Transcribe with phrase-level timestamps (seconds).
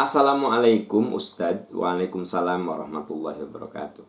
[0.00, 4.00] Assalamualaikum Ustadz Waalaikumsalam warahmatullahi wabarakatuh.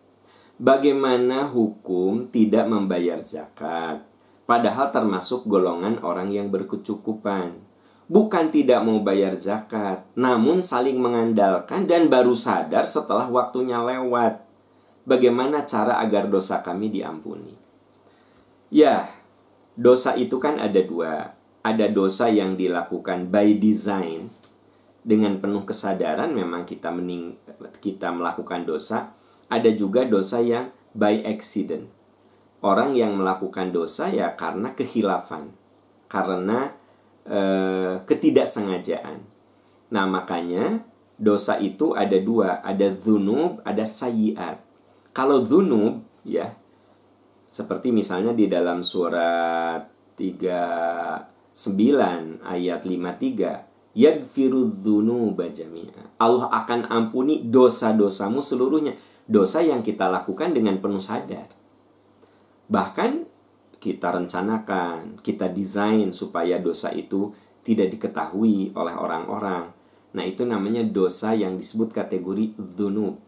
[0.56, 4.00] Bagaimana hukum tidak membayar zakat?
[4.48, 7.60] Padahal termasuk golongan orang yang berkecukupan.
[8.08, 14.48] Bukan tidak mau bayar zakat Namun saling mengandalkan dan baru sadar setelah waktunya lewat.
[15.04, 17.60] Bagaimana cara agar dosa kami diampuni?
[18.72, 19.12] Ya,
[19.76, 21.36] dosa itu kan ada dua.
[21.68, 24.40] Ada dosa yang dilakukan by design
[25.02, 27.38] dengan penuh kesadaran memang kita mening
[27.82, 29.14] kita melakukan dosa
[29.50, 31.90] ada juga dosa yang by accident.
[32.62, 35.50] Orang yang melakukan dosa ya karena kehilafan
[36.06, 36.78] karena
[37.26, 37.40] e,
[38.06, 39.26] ketidaksengajaan.
[39.90, 40.86] Nah makanya
[41.22, 44.58] dosa itu ada dua ada zunub ada sayiat
[45.14, 46.58] kalau zunub ya
[47.54, 49.86] seperti misalnya di dalam surat
[50.18, 51.54] 39
[52.42, 55.52] ayat 53 Yagfiru dzunuba.
[56.16, 58.96] Allah akan ampuni dosa-dosamu seluruhnya.
[59.28, 61.48] Dosa yang kita lakukan dengan penuh sadar.
[62.72, 63.12] Bahkan
[63.82, 67.34] kita rencanakan, kita desain supaya dosa itu
[67.66, 69.74] tidak diketahui oleh orang-orang.
[70.12, 73.20] Nah, itu namanya dosa yang disebut kategori dzunub.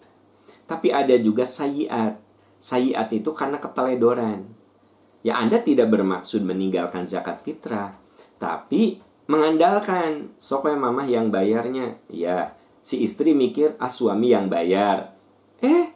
[0.68, 2.20] Tapi ada juga sayiat.
[2.60, 4.48] Sayiat itu karena keteledoran.
[5.24, 7.96] Ya, Anda tidak bermaksud meninggalkan zakat fitrah,
[8.36, 12.00] tapi mengandalkan soknya mama yang bayarnya.
[12.12, 15.16] Ya si istri mikir ah suami yang bayar.
[15.64, 15.96] Eh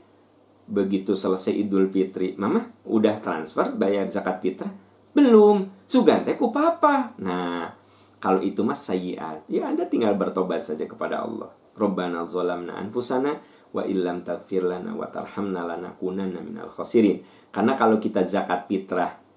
[0.67, 4.72] begitu selesai idul fitri mama udah transfer bayar zakat fitrah?
[5.11, 7.16] Belum sugante ku papa.
[7.19, 7.72] Nah
[8.17, 9.44] kalau itu mas sayiat.
[9.52, 11.52] Ya anda tinggal bertobat saja kepada Allah.
[11.78, 13.38] Rabbana zolamna anfusana
[13.69, 17.22] wa illam taghfir lana wa tarhamna lanakunanna minal khasirin.
[17.52, 19.28] Karena kalau kita zakat fitrah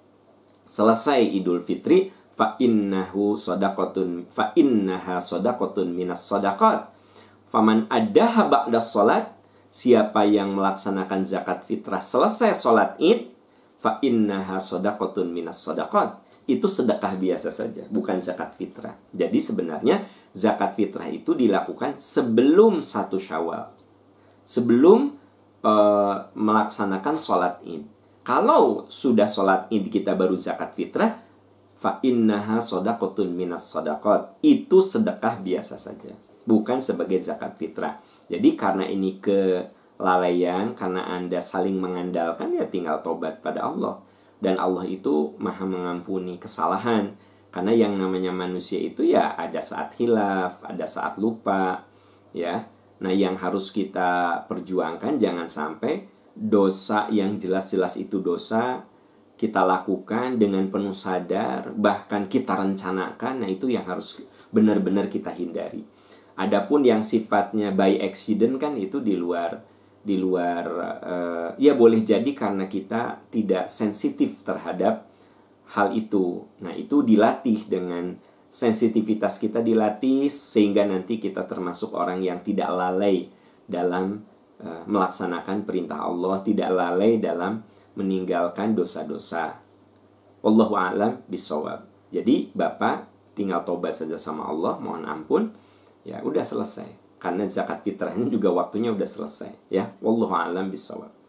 [0.70, 6.88] selesai idul fitri fa innahu sadaqatun fa innaha sadaqatun minas sadaqat.
[7.50, 9.34] Faman ba'da salat
[9.71, 13.31] siapa yang melaksanakan zakat fitrah selesai salat id
[13.82, 16.16] fa innaha sadaqatun minas sadaqat.
[16.50, 18.99] Itu sedekah biasa saja bukan zakat fitrah.
[19.15, 20.03] Jadi sebenarnya
[20.34, 23.71] zakat fitrah itu dilakukan sebelum satu syawal.
[24.47, 25.15] Sebelum
[25.62, 27.87] uh, melaksanakan sholat id.
[28.27, 31.22] Kalau sudah sholat id kita baru zakat fitrah
[31.80, 36.12] fa innaha sodakotun minas sodakot itu sedekah biasa saja
[36.50, 38.02] bukan sebagai zakat fitrah.
[38.26, 44.02] Jadi karena ini kelalaian karena anda saling mengandalkan ya tinggal tobat pada Allah.
[44.42, 47.14] Dan Allah itu maha mengampuni kesalahan.
[47.50, 51.86] Karena yang namanya manusia itu ya ada saat hilaf ada saat lupa
[52.34, 52.66] ya.
[53.02, 58.86] Nah yang harus kita perjuangkan jangan sampai dosa yang jelas-jelas itu dosa
[59.41, 64.21] kita lakukan dengan penuh sadar, bahkan kita rencanakan, nah itu yang harus
[64.53, 65.81] benar-benar kita hindari.
[66.37, 69.65] Adapun yang sifatnya by accident kan itu di luar
[70.01, 70.65] di luar
[71.05, 75.09] uh, ya boleh jadi karena kita tidak sensitif terhadap
[75.72, 76.45] hal itu.
[76.61, 78.17] Nah, itu dilatih dengan
[78.49, 83.28] sensitivitas kita dilatih sehingga nanti kita termasuk orang yang tidak lalai
[83.65, 84.21] dalam
[84.61, 87.61] uh, melaksanakan perintah Allah, tidak lalai dalam
[87.95, 89.61] meninggalkan dosa-dosa.
[90.41, 91.84] Wallahu a'lam bisawab.
[92.11, 93.06] Jadi Bapak
[93.37, 95.53] tinggal tobat saja sama Allah, mohon ampun.
[96.03, 96.89] Ya, udah selesai.
[97.21, 99.93] Karena zakat fitrahnya juga waktunya udah selesai, ya.
[100.01, 101.19] Wallahu a'lam bisawab.